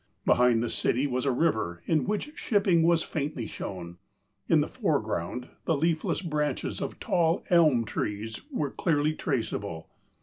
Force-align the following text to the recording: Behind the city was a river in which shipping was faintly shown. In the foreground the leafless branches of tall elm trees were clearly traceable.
Behind 0.25 0.63
the 0.63 0.69
city 0.71 1.05
was 1.05 1.25
a 1.27 1.31
river 1.31 1.83
in 1.85 2.05
which 2.07 2.31
shipping 2.35 2.81
was 2.81 3.03
faintly 3.03 3.45
shown. 3.45 3.99
In 4.49 4.61
the 4.61 4.67
foreground 4.67 5.49
the 5.65 5.77
leafless 5.77 6.23
branches 6.23 6.81
of 6.81 6.99
tall 6.99 7.43
elm 7.51 7.85
trees 7.85 8.41
were 8.51 8.71
clearly 8.71 9.13
traceable. 9.13 9.91